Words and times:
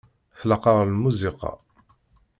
Tlaq-aɣ 0.39 0.77
lmusiqa. 0.89 1.51